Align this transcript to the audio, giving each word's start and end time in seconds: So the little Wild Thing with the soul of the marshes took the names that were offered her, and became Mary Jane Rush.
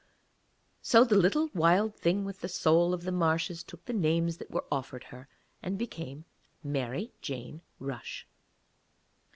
So 0.81 1.03
the 1.03 1.13
little 1.15 1.49
Wild 1.53 1.95
Thing 1.95 2.25
with 2.25 2.41
the 2.41 2.47
soul 2.49 2.91
of 2.91 3.03
the 3.03 3.11
marshes 3.11 3.61
took 3.61 3.85
the 3.85 3.93
names 3.93 4.37
that 4.37 4.49
were 4.49 4.65
offered 4.71 5.03
her, 5.03 5.29
and 5.61 5.77
became 5.77 6.25
Mary 6.63 7.11
Jane 7.21 7.61
Rush. 7.79 8.25